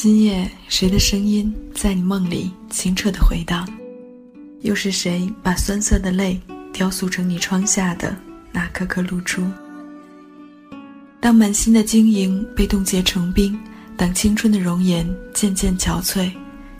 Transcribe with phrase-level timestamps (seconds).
[0.00, 3.68] 今夜谁的声音在你梦里清澈的回荡？
[4.60, 6.40] 又是谁把酸涩的泪
[6.72, 8.16] 雕塑成你窗下的
[8.52, 9.42] 那颗颗露珠？
[11.18, 13.58] 当满心的晶莹被冻结成冰，
[13.96, 16.30] 当青春的容颜渐渐憔悴，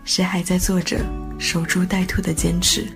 [0.04, 1.04] 谁还在做着
[1.40, 2.86] 守株待兔的坚持？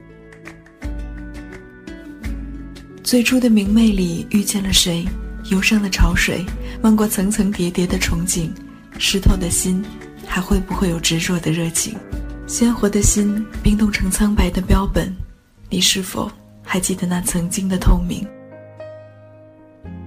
[3.03, 5.05] 最初的明媚里遇见了谁？
[5.51, 6.47] 忧伤的潮水
[6.81, 8.51] 漫过层层叠叠的憧憬，
[9.01, 9.85] 湿透的心
[10.33, 11.95] 还会不会有执着的热情？
[12.47, 15.15] 鲜活的心冰冻成苍白的标本，
[15.69, 16.33] 你是否
[16.63, 18.27] 还记得那曾经的透明？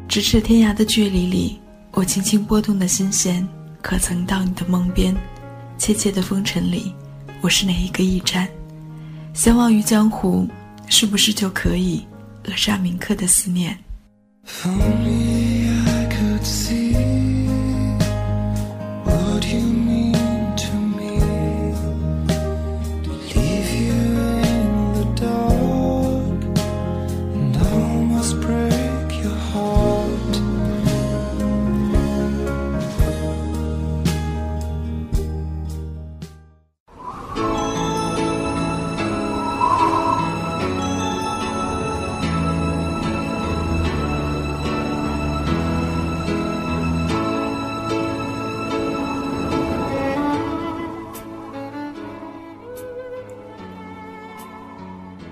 [0.09, 1.59] 咫尺天涯的距离里，
[1.91, 3.47] 我轻轻拨动的心弦，
[3.83, 5.15] 可曾到你的梦边？
[5.77, 6.91] 切切的风尘里，
[7.41, 8.49] 我是哪一个驿站？
[9.35, 10.49] 相忘于江湖，
[10.89, 12.03] 是不是就可以
[12.45, 13.77] 扼杀铭刻的思念？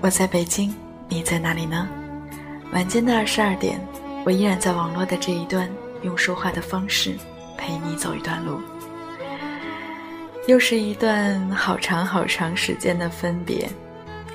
[0.04, 0.70] 我在北京，
[1.08, 1.88] 你在哪里呢？
[2.74, 3.80] 晚间的二十二点，
[4.26, 5.66] 我依然在网络的这一端，
[6.02, 7.16] 用说话的方式
[7.56, 8.60] 陪你走一段路。
[10.46, 13.66] 又是一段好长好长时间的分别，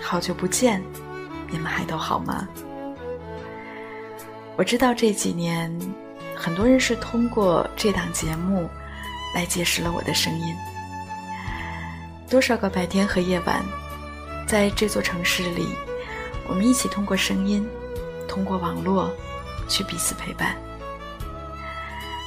[0.02, 0.82] 好久不见，
[1.52, 2.48] 你们还都好吗？
[4.58, 5.72] 我知道这几年，
[6.36, 8.68] 很多人是通过这档节目
[9.36, 10.56] 来结识了我的声音。
[12.28, 13.64] 多少个白天和夜晚。
[14.50, 15.68] 在这座城市里，
[16.48, 17.64] 我们一起通过声音，
[18.28, 19.12] 通过网络，
[19.68, 20.56] 去彼此陪伴。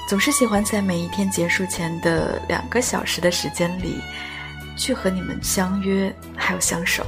[0.08, 4.00] 总是喜欢在每一天结束前的两个小时的时间里，
[4.76, 7.04] 去和你们相约，还有相守。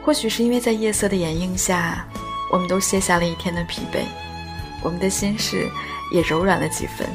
[0.00, 2.06] 或许是因为在夜色的掩映下，
[2.52, 4.04] 我们都卸下了一天的疲惫，
[4.80, 5.68] 我们的心事
[6.12, 7.08] 也柔软了几分，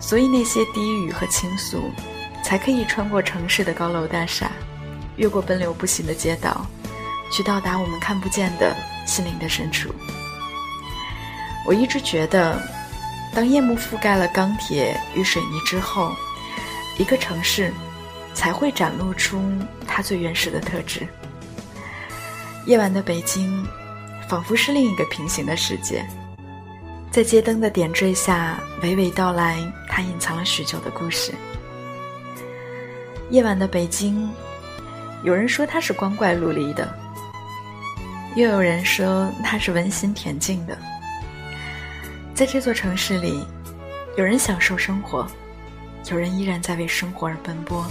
[0.00, 1.92] 所以那些低语和倾诉，
[2.42, 4.50] 才可以穿过城市的高楼大厦。
[5.16, 6.66] 越过奔流不息的街道，
[7.32, 9.90] 去到达我们看不见的心灵的深处。
[11.66, 12.62] 我一直觉得，
[13.34, 16.14] 当夜幕覆盖了钢铁与水泥之后，
[16.98, 17.72] 一个城市
[18.34, 19.42] 才会展露出
[19.86, 21.06] 它最原始的特质。
[22.66, 23.66] 夜晚的北京，
[24.28, 26.06] 仿佛是另一个平行的世界，
[27.10, 29.56] 在街灯的点缀下，娓娓道来
[29.88, 31.32] 它隐藏了许久的故事。
[33.30, 34.30] 夜晚的北京。
[35.22, 36.88] 有人说他是光怪陆离的，
[38.36, 40.78] 又有人说他是温馨恬静的。
[42.34, 43.44] 在这座城市里，
[44.16, 45.26] 有人享受生活，
[46.10, 47.84] 有人依然在为生活而奔波，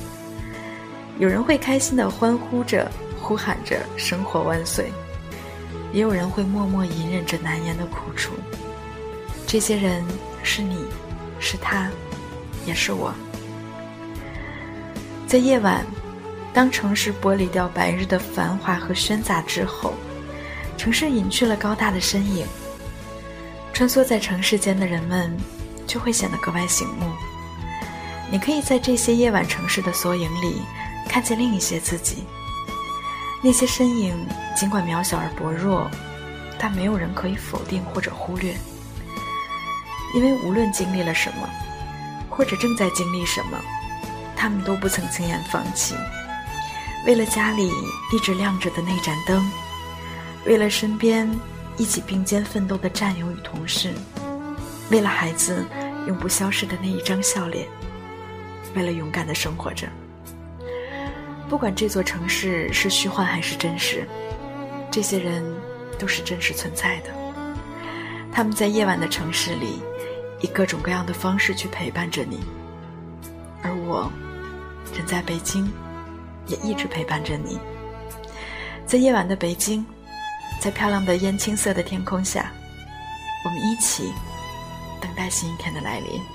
[1.17, 4.91] 有人会开心的欢呼着、呼喊着“生活万岁”，
[5.91, 8.33] 也有人会默默隐忍着难言的苦楚。
[9.47, 10.05] 这些人
[10.43, 10.77] 是你，
[11.39, 11.89] 是他，
[12.65, 13.13] 也是我。
[15.27, 15.85] 在夜晚。
[16.55, 19.93] 当城市剥离掉白日的繁华和喧杂之后，
[20.77, 22.47] 城市隐去了高大的身影。
[23.73, 25.35] 穿梭在城市间的人们，
[25.85, 27.11] 就会显得格外醒目。
[28.31, 30.61] 你可以在这些夜晚城市的缩影里，
[31.09, 32.23] 看见另一些自己。
[33.43, 34.15] 那些身影
[34.55, 35.91] 尽管渺小而薄弱，
[36.57, 38.55] 但没有人可以否定或者忽略，
[40.15, 41.49] 因为无论经历了什么，
[42.29, 43.59] 或者正在经历什么，
[44.37, 45.93] 他们都不曾轻言放弃。
[47.05, 47.69] 为了家里
[48.11, 49.47] 一直亮着的那盏灯，
[50.45, 51.29] 为了身边
[51.77, 53.93] 一起并肩奋斗的战友与同事，
[54.89, 55.63] 为了孩子
[56.07, 57.67] 永不消失的那一张笑脸，
[58.75, 59.87] 为了勇敢的生活着。
[61.47, 64.07] 不管这座城市是虚幻还是真实，
[64.89, 65.43] 这些人
[65.99, 67.09] 都是真实存在的。
[68.31, 69.79] 他们在夜晚的城市里，
[70.41, 72.39] 以各种各样的方式去陪伴着你，
[73.61, 74.11] 而我，
[74.97, 75.71] 人在北京。
[76.47, 77.59] 也一直陪伴着你，
[78.85, 79.85] 在夜晚的北京，
[80.59, 82.51] 在漂亮的烟青色的天空下，
[83.43, 84.11] 我们一起
[85.01, 86.34] 等待新一天的来临。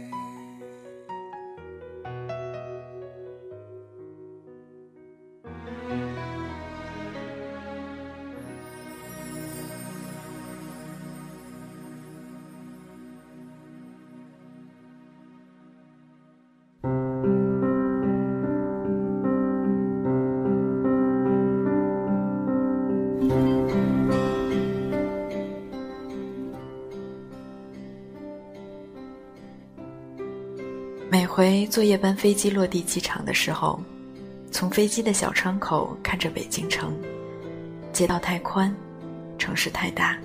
[31.41, 33.81] 回坐夜班飞机落地机场的时候，
[34.51, 36.95] 从飞机的小窗口看着北京城，
[37.91, 38.71] 街道太宽，
[39.39, 40.15] 城市太大，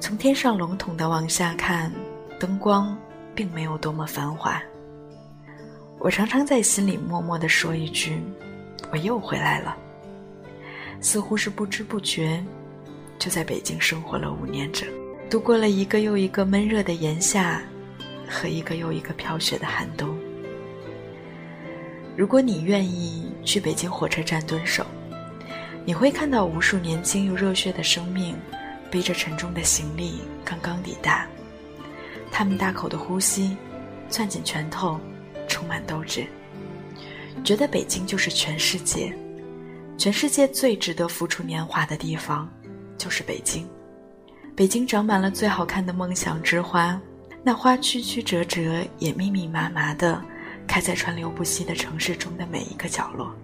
[0.00, 1.92] 从天上笼统的往下看，
[2.40, 2.96] 灯光
[3.34, 4.58] 并没有多么繁华。
[5.98, 8.18] 我常常在心里默默地说一句
[8.90, 9.76] ：“我又回来了。”
[11.02, 12.42] 似乎是不知不觉，
[13.18, 14.88] 就在北京生活了五年整，
[15.28, 17.60] 度过了一个又一个闷热的炎夏。
[18.30, 20.17] 和一个又一个飘雪的寒冬。
[22.18, 24.84] 如果你愿意去北京火车站蹲守，
[25.84, 28.36] 你会看到无数年轻又热血的生命，
[28.90, 31.28] 背着沉重的行李刚刚抵达。
[32.32, 33.56] 他们大口的呼吸，
[34.10, 34.98] 攥紧拳头，
[35.46, 36.26] 充满斗志，
[37.44, 39.16] 觉得北京就是全世界，
[39.96, 42.52] 全世界最值得付出年华的地方，
[42.96, 43.64] 就是北京。
[44.56, 47.00] 北京长满了最好看的梦想之花。
[47.44, 50.20] 那花曲曲折折，也密密麻麻的
[50.68, 53.34] 开在川流不息的城市中的每一个角落。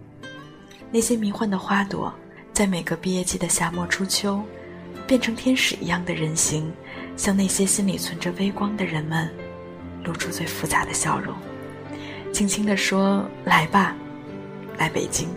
[0.93, 2.14] 那些迷幻的花朵，
[2.52, 4.40] 在每个毕业季的夏末初秋，
[5.07, 6.71] 变成天使一样的人形，
[7.16, 9.28] 向那些心里存着微光的人们，
[10.04, 11.35] 露出最复杂的笑容。
[12.33, 13.97] 轻轻地说：“来吧，
[14.78, 15.28] 来北京。”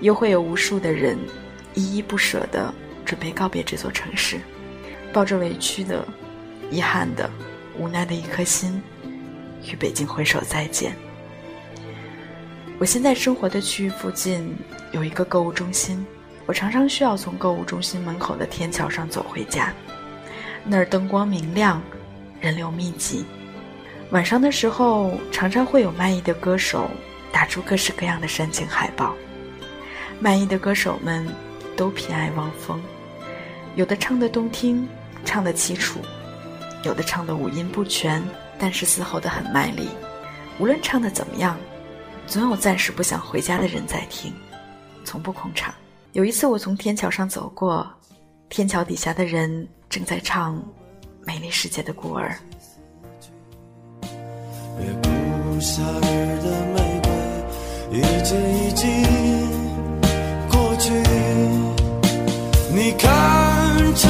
[0.00, 1.18] 又会有无数的人
[1.74, 2.72] 依依不舍地
[3.04, 4.38] 准备告别这座城市，
[5.12, 6.06] 抱着委屈的、
[6.70, 7.30] 遗憾的、
[7.78, 8.82] 无奈的一颗心，
[9.70, 10.94] 与北京挥手再见。
[12.78, 14.54] 我现在生活的区域附近
[14.92, 16.04] 有一个购物中心，
[16.44, 19.72] 我常常需要从购物中心门口的天桥上走回家。
[20.64, 21.80] 那儿灯光明亮，
[22.40, 23.24] 人流密集。
[24.10, 26.90] 晚上的时候，常常会有卖艺的歌手
[27.32, 29.14] 打出各式各样的煽情海报。
[30.20, 31.26] 卖艺的歌手们
[31.76, 32.80] 都偏爱汪峰，
[33.74, 34.88] 有的唱得动听，
[35.24, 35.98] 唱得凄楚；
[36.84, 38.22] 有的唱得五音不全，
[38.58, 39.88] 但是嘶吼得很卖力。
[40.58, 41.56] 无论唱得怎么样。
[42.28, 44.34] 总有暂时不想回家的人在听，
[45.04, 45.72] 从不空场。
[46.10, 47.88] 有一次，我从天桥上走过，
[48.48, 50.56] 天桥底下的人正在唱
[51.24, 52.36] 《美丽世界的孤儿》。
[55.60, 58.86] 夏日的玫瑰，一季一季
[60.50, 60.90] 过去。
[62.74, 64.08] 你看车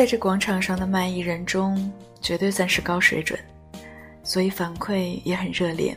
[0.00, 1.92] 在这广场上的卖艺人中，
[2.22, 3.38] 绝对算是高水准，
[4.22, 5.94] 所以反馈也很热烈，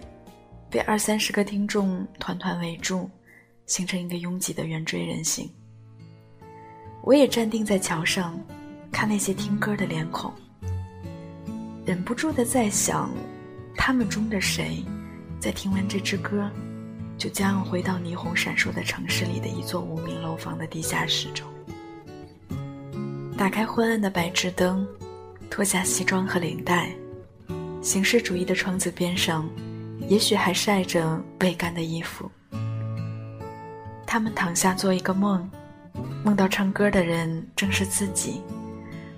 [0.70, 3.10] 被二三十个听众团团围住，
[3.66, 5.50] 形成一个拥挤的圆锥人形。
[7.02, 8.38] 我也站定在桥上，
[8.92, 10.34] 看那些听歌的脸孔，
[11.86, 13.10] 忍不住的在想，
[13.74, 14.84] 他们中的谁，
[15.40, 16.52] 在听完这支歌，
[17.18, 21.48] 就将要回到霓虹闪烁的城市里的一座无名楼房的地下室中。
[23.44, 24.88] 打开昏暗的白炽灯，
[25.50, 26.90] 脱下西装和领带，
[27.82, 29.50] 形式主义的窗子边上，
[30.08, 32.32] 也许还晒着未干的衣服。
[34.08, 35.52] 他们躺下做一个梦，
[36.24, 38.42] 梦到唱歌的人正是自己，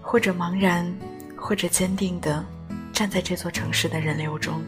[0.01, 0.91] 或者茫然，
[1.37, 2.43] 或者坚定地
[2.91, 4.59] 站在这座城市的人流中。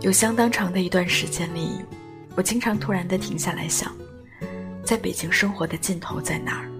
[0.00, 1.84] 有相当长的一段时间里，
[2.36, 3.94] 我经常突然地停下来想，
[4.82, 6.70] 在北京生活的尽头在哪儿？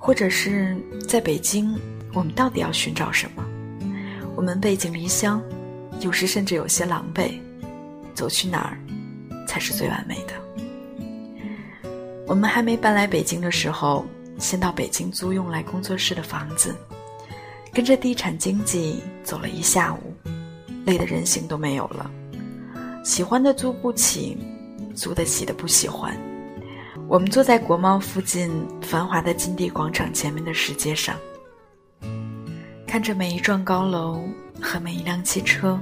[0.00, 0.74] 或者是
[1.06, 1.78] 在北京，
[2.14, 3.44] 我们到底要寻找什么？
[4.34, 5.42] 我们背井离乡，
[6.00, 7.38] 有时甚至有些狼狈，
[8.14, 8.78] 走去哪儿
[9.46, 10.32] 才是最完美的？
[12.26, 14.06] 我们还没搬来北京的时候，
[14.38, 16.74] 先到北京租用来工作室的房子，
[17.70, 20.14] 跟着地产经纪走了一下午，
[20.86, 22.10] 累得人形都没有了。
[23.04, 24.38] 喜欢的租不起，
[24.94, 26.16] 租得起的不喜欢。
[27.10, 28.48] 我们坐在国贸附近
[28.80, 31.16] 繁华的金地广场前面的石阶上，
[32.86, 34.22] 看着每一幢高楼
[34.62, 35.76] 和每一辆汽车，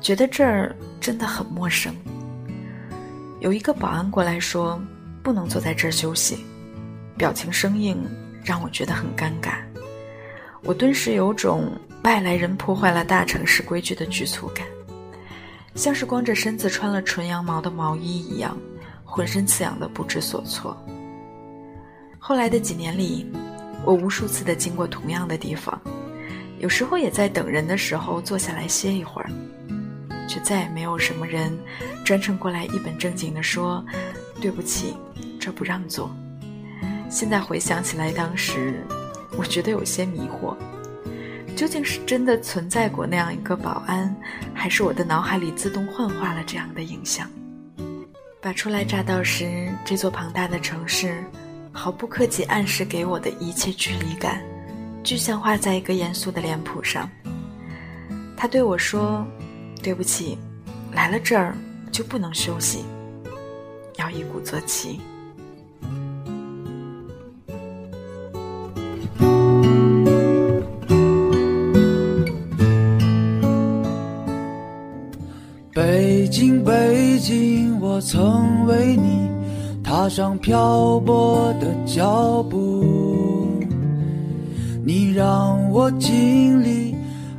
[0.00, 1.94] 觉得这儿真的很陌生。
[3.40, 4.80] 有一个保安过来说
[5.22, 6.42] ：“不能坐在这儿休息。”
[7.14, 8.02] 表情生硬，
[8.42, 9.58] 让我觉得很尴尬。
[10.62, 11.70] 我顿时有种
[12.04, 14.66] 外来人破坏了大城市规矩的局促感，
[15.74, 18.56] 像是光着身子穿了纯羊毛的毛衣一样。
[19.10, 20.76] 浑身刺痒的不知所措。
[22.18, 23.26] 后来的几年里，
[23.84, 25.80] 我无数次的经过同样的地方，
[26.58, 29.30] 有时候也在等人的时候坐下来歇一会儿，
[30.28, 31.58] 却再也没有什么人
[32.04, 33.82] 专程过来一本正经的说
[34.42, 34.94] ：“对不起，
[35.40, 36.14] 这不让座。”
[37.08, 38.84] 现在回想起来，当时
[39.38, 40.54] 我觉得有些迷惑，
[41.56, 44.14] 究竟是真的存在过那样一个保安，
[44.52, 47.26] 还是我的脑海里自动幻化了这样的影像？
[48.40, 51.24] 把初来乍到时这座庞大的城市，
[51.72, 54.40] 毫不客气暗示给我的一切距离感，
[55.02, 57.10] 具象化在一个严肃的脸谱上。
[58.36, 59.26] 他对我说
[59.82, 60.38] ：“对不起，
[60.92, 61.56] 来了这儿
[61.90, 62.84] 就不能休息，
[63.96, 65.00] 要一鼓作气。”
[77.98, 79.28] 我曾为你
[79.82, 82.84] 踏上漂泊的脚步，
[84.84, 86.94] 你让我经历。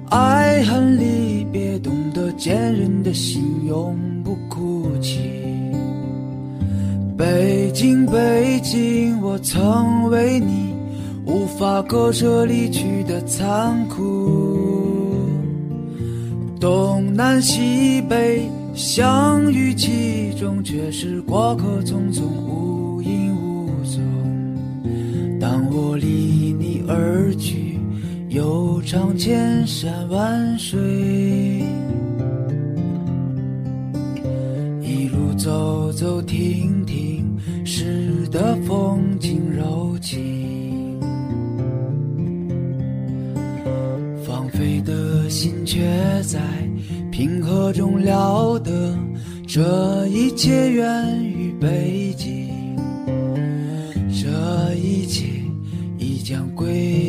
[0.09, 5.21] 爱恨离别，懂得坚韧的心，永不哭泣。
[7.17, 10.73] 北京，北京，我曾为你
[11.25, 15.15] 无法割舍离去的残酷。
[16.59, 18.41] 东南西北
[18.79, 24.01] 相遇其中，却是过客匆匆，无影无踪。
[25.37, 27.77] 当我离你而去。
[28.29, 30.79] 悠长千山万水，
[34.81, 40.97] 一路走走停停，使得风景柔情。
[44.25, 45.81] 放飞的心却
[46.21, 46.39] 在
[47.11, 48.58] 平和中了，
[49.51, 52.77] 这一切源于北京，
[54.07, 55.25] 这一切
[55.97, 57.08] 已将归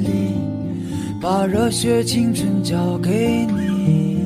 [0.00, 0.08] 里
[1.20, 4.16] 把热血青春交给你，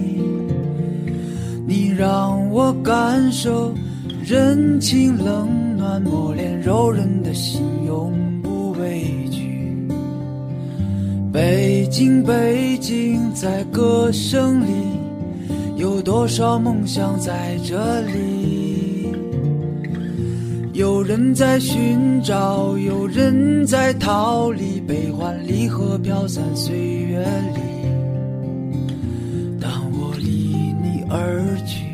[1.67, 3.75] 你让我感受
[4.25, 9.89] 人情冷暖，磨练柔韧的心，永不畏惧。
[11.33, 14.69] 北京，北京，在歌声里，
[15.77, 18.46] 有多少梦想在这里？
[20.77, 27.19] 有人在寻找，有人在逃离，悲欢离合飘散岁月
[27.55, 27.61] 里。
[29.59, 31.87] 当我离你而去，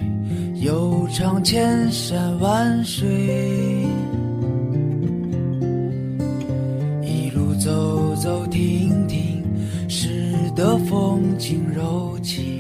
[0.66, 3.86] 悠长千山万水，
[7.04, 9.44] 一路走走停停，
[9.88, 12.51] 使得风景柔情。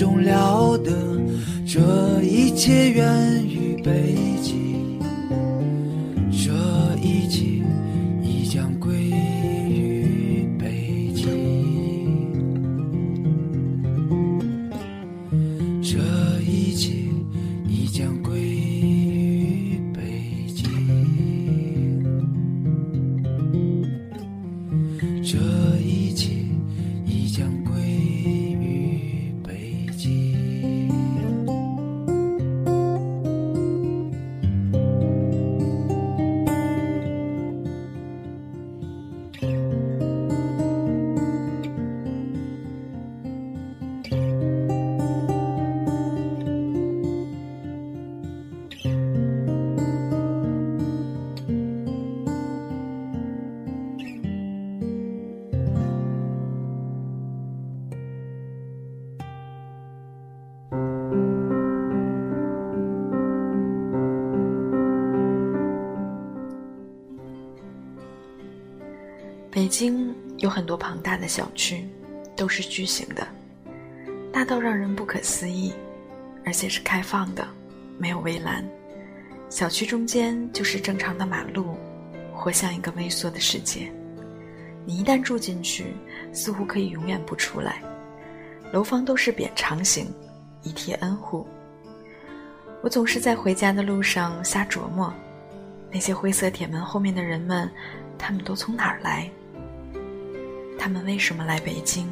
[0.00, 0.90] 终了得，
[1.66, 4.16] 这一切源于悲
[69.50, 71.84] 北京有很多庞大的小区，
[72.36, 73.26] 都是巨型的，
[74.32, 75.72] 大到让人不可思议，
[76.44, 77.44] 而且是开放的，
[77.98, 78.64] 没有围栏。
[79.48, 81.74] 小区中间就是正常的马路，
[82.32, 83.90] 活像一个微缩的世界。
[84.86, 85.86] 你一旦住进去，
[86.32, 87.82] 似乎可以永远不出来。
[88.72, 90.06] 楼房都是扁长形，
[90.62, 91.44] 一梯 N 户。
[92.82, 95.12] 我总是在回家的路上瞎琢磨，
[95.90, 97.68] 那些灰色铁门后面的人们，
[98.16, 99.28] 他们都从哪儿来？
[100.80, 102.08] 他们为什么来北京？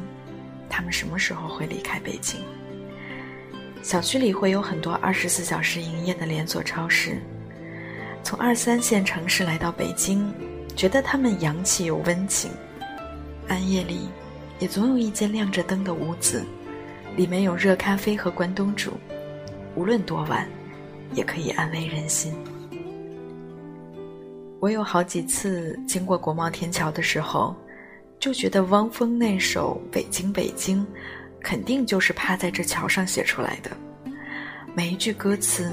[0.69, 2.39] 他们什么时候会离开北京？
[3.81, 7.17] 小区里会有很多二十四小时营业的连锁超市。
[8.23, 10.31] 从二三线城市来到北京，
[10.75, 12.51] 觉得他们洋气又温情。
[13.47, 14.07] 暗夜里，
[14.59, 16.45] 也总有一间亮着灯的屋子，
[17.17, 18.91] 里面有热咖啡和关东煮，
[19.73, 20.47] 无论多晚，
[21.15, 22.35] 也可以安慰人心。
[24.59, 27.55] 我有好几次经过国贸天桥的时候，
[28.19, 30.81] 就觉得汪峰那首《北京北京》，
[31.41, 33.71] 肯定就是趴在这桥上写出来的。
[34.75, 35.71] 每一句歌词，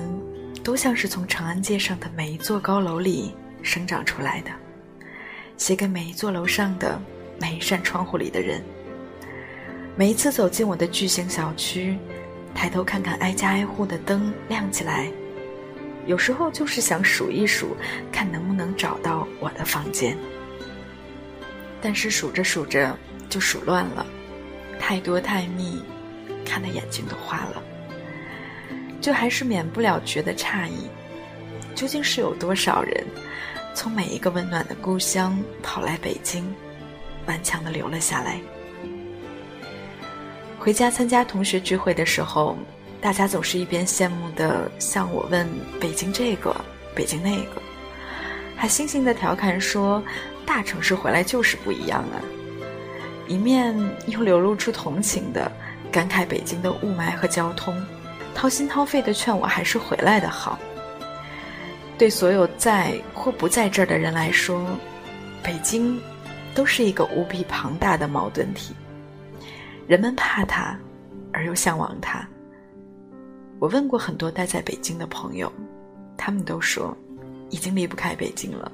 [0.63, 4.51] 都像是从长安街上的每一座高楼里生长出来的，
[5.57, 7.01] 写给每一座楼上的
[7.41, 8.63] 每一扇窗户里的人。
[9.97, 11.99] 每一次走进我的巨型小区，
[12.55, 15.11] 抬头看看挨家挨户的灯亮起来。
[16.07, 17.77] 有时候就是想数一数，
[18.13, 20.17] 看能不能找到我的房间。
[21.87, 24.05] 但是数着数着就数乱了，
[24.81, 25.81] 太多太密，
[26.45, 27.63] 看得眼睛都花了。
[29.01, 30.89] 就还是免不了觉得诧异，
[31.77, 33.07] 究竟是有多少人，
[33.73, 36.53] 从每一个温暖的故乡跑来北京，
[37.27, 38.41] 顽强的留了下来。
[40.59, 42.59] 回家参加同学聚会的时候。
[43.01, 45.49] 大家总是一边羡慕的向我问
[45.81, 46.53] 北京这个，
[46.97, 47.63] 北京那个，
[48.57, 50.03] 还悻悻的调侃说
[50.47, 52.23] ：“大城市回来就是不一样啊。”
[53.29, 55.51] 一面又流露出同情的
[55.91, 57.77] 感慨北京的雾霾和交通，
[58.35, 60.59] 掏心掏肺的劝我还是回来的好。
[61.99, 64.65] 对所有在或不在这儿的人来说，
[65.43, 66.01] 北京
[66.55, 68.75] 都是一个无比庞大的矛盾体，
[69.89, 70.79] 人们怕它，
[71.33, 72.25] 而又向往它。
[73.59, 75.51] 我问过很多待在北京的朋友，
[76.17, 76.97] 他们都说
[77.51, 78.71] 已经离不开北京了。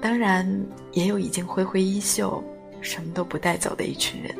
[0.00, 0.46] 当然，
[0.92, 2.42] 也有已经挥挥衣袖、
[2.80, 4.34] 什么都不带走的一群人。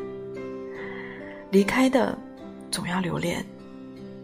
[1.51, 2.17] 离开的
[2.71, 3.45] 总要留恋，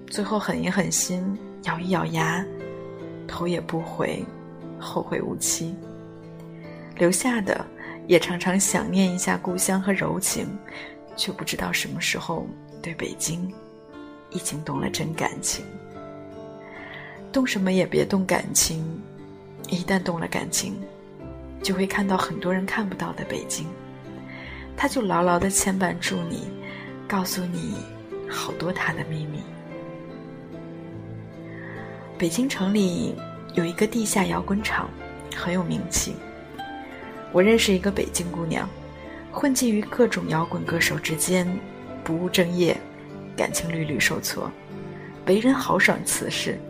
[0.09, 1.25] 最后狠一狠心，
[1.65, 2.45] 咬一咬牙，
[3.27, 4.25] 头也不回，
[4.79, 5.75] 后会无期。
[6.97, 7.65] 留下的
[8.07, 10.47] 也常常想念一下故乡和柔情，
[11.17, 12.47] 却不知道什么时候
[12.81, 13.53] 对北京。
[14.35, 15.63] 已经动了真感情，
[17.31, 18.83] 动什么也别动感情，
[19.69, 20.75] 一旦动了感情，
[21.63, 23.67] 就会看到很多人看不到的北京，
[24.77, 26.49] 他就牢牢的牵绊住你，
[27.07, 27.77] 告诉你
[28.29, 29.41] 好多他的秘密。
[32.19, 33.15] 北京城里
[33.55, 34.91] 有一个地下摇滚场，
[35.35, 36.15] 很有名气。
[37.33, 38.69] 我认识一个北京姑娘，
[39.31, 41.47] 混迹于各种摇滚歌手之间，
[42.05, 42.77] 不务正业。
[43.35, 44.53] 感情屡屡受挫，
[45.27, 46.61] 为人豪爽辞世。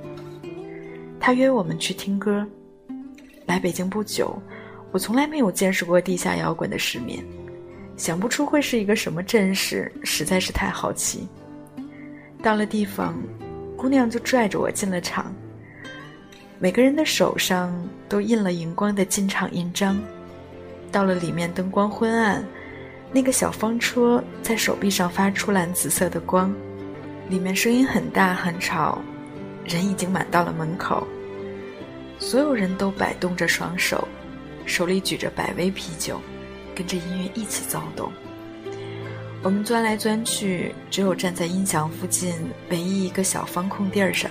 [1.19, 2.47] 他约我们去听歌。
[3.47, 4.41] 来北京不久，
[4.93, 7.25] 我从来没有见识过地下摇滚的世面，
[7.97, 11.27] 想不出会是一个什么阵势，实在是太好奇。
[12.43, 13.19] 到了地方，
[13.77, 15.35] 姑娘就拽着我进了场。
[16.59, 17.73] 每个人的手上
[18.09, 19.99] 都印了荧光的进场印章。
[20.93, 22.45] 到了里面，灯光昏暗。
[23.15, 26.55] 那个小方车在手臂上发出蓝紫色的光，
[27.29, 28.99] 里面声音很大很吵，
[29.65, 31.07] 人已经满到了门口。
[32.19, 34.07] 所有人都摆动着双手，
[34.67, 36.21] 手里举着百威啤酒，
[36.75, 38.13] 跟着音乐一起躁动。
[39.43, 42.33] 我们钻来钻去，只有站在音响附近
[42.71, 44.31] 唯一一个小方空地儿上，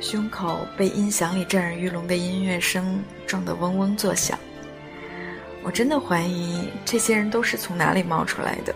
[0.00, 4.38] 胸口被音响里震耳欲聋的音乐声撞得嗡嗡作响。
[5.64, 8.72] 我真的怀疑这些人都是从哪里冒出来的，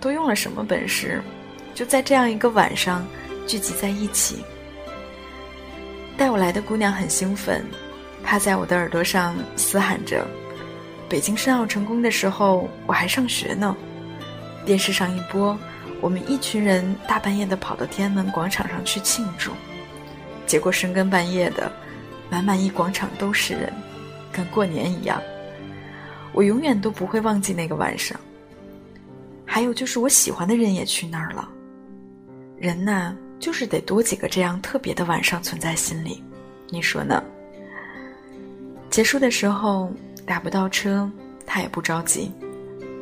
[0.00, 1.20] 都用了什么本事，
[1.74, 3.04] 就在这样一个晚上
[3.46, 4.44] 聚集在一起。
[6.16, 7.64] 带我来的姑娘很兴奋，
[8.24, 10.26] 趴在我的耳朵上嘶喊着
[11.08, 13.76] ：“北京申奥成功的时候，我还上学呢。”
[14.64, 15.58] 电视上一播，
[16.00, 19.50] 我们一群人大半夜的跑到天安门广场上去庆祝，
[20.46, 21.70] 结果深更半夜的，
[22.30, 23.72] 满满一广场都是人，
[24.30, 25.20] 跟过年一样。
[26.32, 28.18] 我永远都不会忘记那个晚上。
[29.44, 31.48] 还有就是我喜欢的人也去那儿了。
[32.56, 36.22] 人呐，就是得多几个这样特别的晚上存在心里，
[36.70, 37.22] 你说呢？
[38.92, 39.90] 结束的时候
[40.26, 41.10] 打不到车，
[41.46, 42.30] 他也不着急，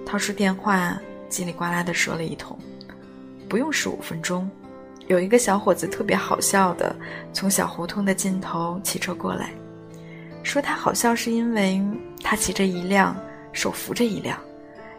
[0.07, 0.97] 掏出电话
[1.29, 2.57] 叽里呱啦的说了一通，
[3.49, 4.49] 不用十五分钟，
[5.09, 6.95] 有一个小伙子特别好笑的
[7.33, 9.51] 从小胡同的尽头骑车过来。
[10.45, 11.83] 说他好笑是因为
[12.23, 13.17] 他骑着一辆，
[13.53, 14.39] 手扶着一辆，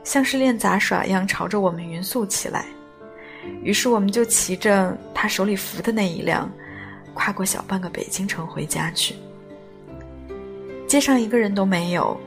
[0.04, 2.66] 像是练杂耍一样朝着我们匀速骑来。
[3.64, 6.52] 于是我们就骑着他手里扶的那一辆，
[7.14, 9.16] 跨过小半个北京城回家去。
[10.92, 12.20] 街上一个人都没有，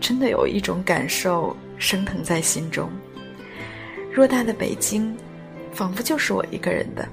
[0.00, 2.90] 真的有一种感受升腾在心中。
[4.14, 5.14] 偌大的北京，
[5.74, 7.06] 仿佛就是我一个人的。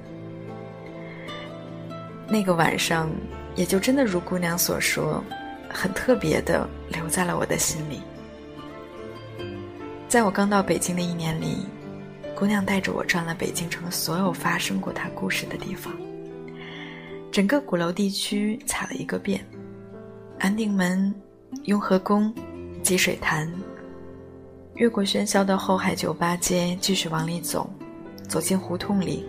[2.29, 3.09] 那个晚上。
[3.57, 5.23] 也就真的如姑娘所说，
[5.69, 8.01] 很特别的留在了我的心里。
[10.09, 11.65] 在我刚到北京的一年里，
[12.35, 15.93] 姑娘带着我转了北京城所有发生过她故事的地方，
[17.31, 19.39] 整个鼓楼地区踩了一个遍。
[20.39, 21.13] 安定门、
[21.63, 22.33] 雍和宫、
[22.83, 23.51] 积水潭，
[24.75, 27.69] 越过喧嚣的后海酒吧街，继续往里走，
[28.27, 29.25] 走进胡同里。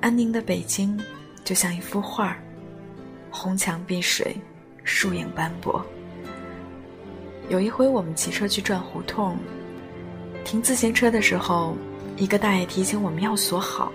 [0.00, 0.98] 安宁的北京，
[1.44, 2.36] 就像一幅画
[3.30, 4.36] 红墙碧水，
[4.82, 5.84] 树影斑驳。
[7.48, 9.36] 有一回，我们骑车去转胡同，
[10.44, 11.76] 停自行车的时候，
[12.16, 13.92] 一个大爷提醒我们要锁好。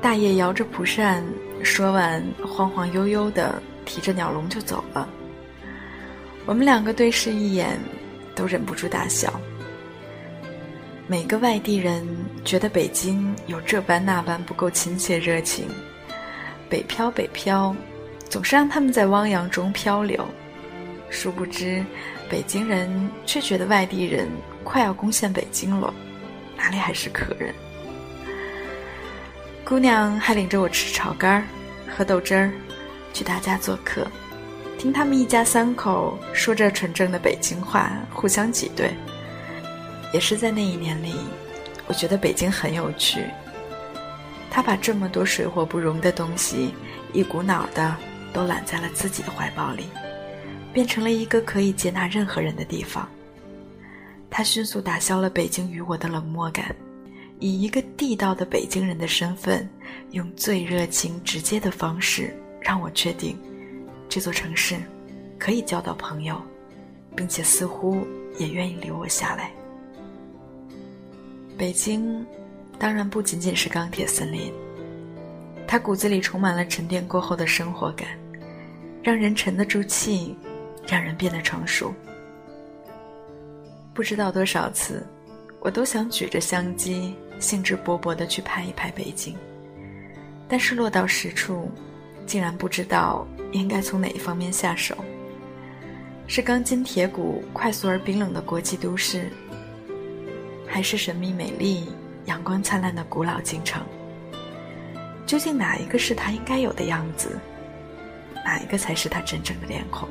[0.00, 1.22] 大爷摇着蒲扇，
[1.62, 5.08] 说完，晃晃悠悠的提着鸟笼就走了。
[6.46, 7.76] 我们两个对视一眼，
[8.36, 9.40] 都忍不住大笑。
[11.08, 12.06] 每个外地人
[12.44, 15.66] 觉得北京有这般那般不够亲切热情，
[16.68, 17.74] 北漂北漂，
[18.28, 20.24] 总是让他们在汪洋中漂流。
[21.08, 21.84] 殊不知，
[22.28, 22.88] 北京人
[23.26, 24.28] 却觉得外地人
[24.62, 25.92] 快要攻陷北京了，
[26.56, 27.52] 哪里还是客人？
[29.64, 31.44] 姑娘还领着我吃炒肝儿、
[31.88, 32.52] 喝豆汁儿，
[33.12, 34.06] 去他家做客，
[34.78, 38.90] 听他们一家三口说着纯正的北京话，互相挤兑。
[40.12, 41.14] 也是在那一年里，
[41.86, 43.24] 我觉得北京很有趣。
[44.50, 46.74] 他把这么多水火不容的东西，
[47.12, 47.96] 一股脑的
[48.32, 49.84] 都揽在了自己的怀抱里，
[50.72, 53.08] 变成了一个可以接纳任何人的地方。
[54.28, 56.74] 他迅速打消了北京与我的冷漠感。
[57.42, 59.66] 以一个地道的北京人的身份，
[60.10, 63.38] 用最热情直接的方式，让我确定，
[64.08, 64.76] 这座城市
[65.38, 66.40] 可以交到朋友，
[67.16, 68.06] 并且似乎
[68.38, 69.50] 也愿意留我下来。
[71.56, 72.24] 北京，
[72.78, 74.52] 当然不仅仅是钢铁森林，
[75.66, 78.08] 它骨子里充满了沉淀过后的生活感，
[79.02, 80.36] 让人沉得住气，
[80.86, 81.92] 让人变得成熟。
[83.92, 85.06] 不知道多少次，
[85.60, 87.14] 我都想举着相机。
[87.40, 89.34] 兴致勃勃地去拍一拍北京，
[90.46, 91.70] 但是落到实处，
[92.26, 94.96] 竟然不知道应该从哪一方面下手。
[96.26, 99.30] 是钢筋铁骨、快速而冰冷的国际都市，
[100.66, 101.88] 还是神秘美丽、
[102.26, 103.82] 阳光灿烂的古老京城？
[105.26, 107.38] 究竟哪一个是他应该有的样子？
[108.44, 110.08] 哪一个才是他真正的脸孔？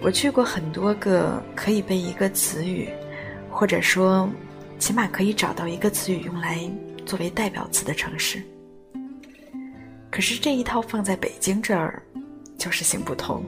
[0.00, 2.88] 我去过很多个可以被一个词语，
[3.50, 4.28] 或者说。
[4.78, 6.56] 起码可以找到一个词语用来
[7.04, 8.40] 作为代表词的城市。
[10.18, 12.02] 可是这一套放在北京这儿，
[12.58, 13.40] 就是行不通。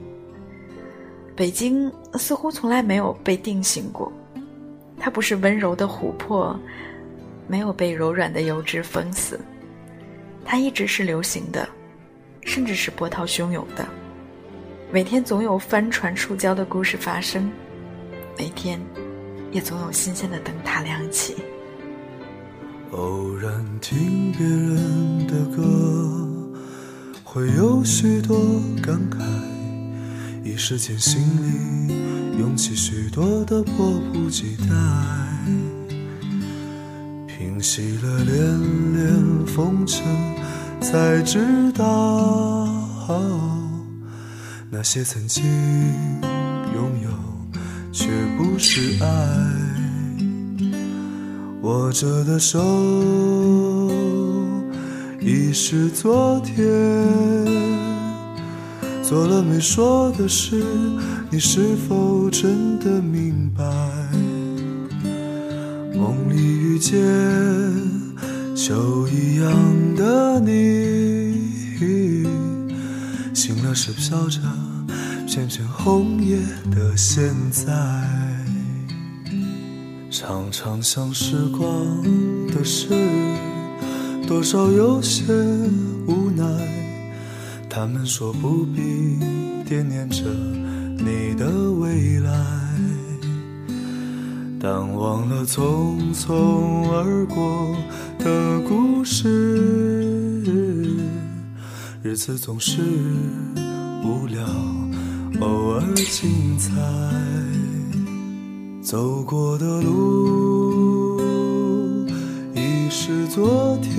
[1.35, 4.09] 北京似乎从来没有被定型过，
[4.97, 6.57] 它不是温柔的琥珀，
[7.45, 9.37] 没有被柔软的油脂封死，
[10.45, 11.67] 它一直是流行的，
[12.39, 13.85] 甚至是波涛汹涌的。
[14.93, 17.51] 每天总有帆船触礁的故事发生，
[18.37, 18.79] 每天。
[19.51, 21.35] 也总有新鲜的灯塔亮起。
[22.91, 26.30] 偶然听别人的歌，
[27.33, 28.37] 会有许多
[28.83, 29.21] 感慨，
[30.43, 34.65] 一时间心里涌起许多的迫不及待。
[37.25, 38.35] 平息了连
[38.93, 40.03] 连风尘，
[40.81, 42.67] 才知道
[44.69, 45.41] 那些曾经
[46.75, 47.09] 拥有。
[47.93, 49.07] 却不是爱，
[51.61, 52.59] 握着的手
[55.23, 56.65] 已是昨天，
[59.03, 60.63] 做了没说的事，
[61.29, 63.63] 你是否真的明白？
[65.93, 66.97] 梦里遇见
[68.55, 72.25] 秋一样的你，
[73.33, 74.39] 醒了时飘着。
[75.27, 76.37] 片片红叶
[76.71, 77.71] 的现在，
[80.09, 81.69] 常常想时光
[82.47, 82.89] 的事，
[84.31, 85.25] 多少有些
[86.07, 86.45] 无奈。
[87.69, 89.19] 他们说不必
[89.65, 90.23] 惦念着
[90.97, 92.31] 你的未来，
[94.57, 97.75] 但忘了匆匆而过
[98.19, 99.27] 的故事，
[102.01, 102.81] 日子总是
[104.01, 104.41] 无聊。
[105.41, 106.71] 偶尔精彩，
[108.81, 110.60] 走过的路
[113.33, 113.95] 昨天。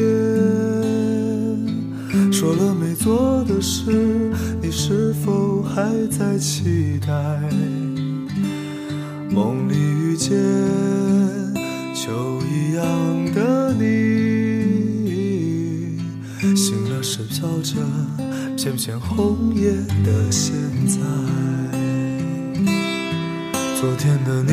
[2.31, 3.90] 说了没做的事，
[4.61, 7.11] 你是否还在期待？
[9.31, 10.37] 梦里遇见
[11.95, 12.85] 秋一样
[13.35, 13.87] 的你，
[16.55, 17.77] 醒了时飘着。
[18.55, 19.73] 片片红叶
[20.05, 20.53] 的现
[20.87, 21.01] 在，
[23.81, 24.53] 昨天的你，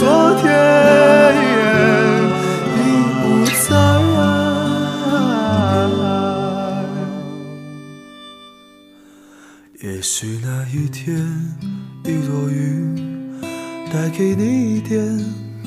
[14.17, 14.99] 给你一点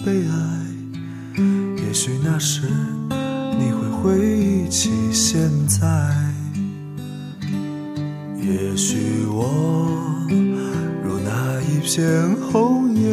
[0.05, 1.41] 悲哀，
[1.79, 2.69] 也许那时
[3.59, 5.87] 你会回忆起现在，
[8.41, 10.27] 也许我
[11.03, 13.09] 如那一片红叶，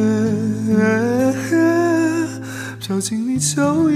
[2.79, 3.89] 飘进你秋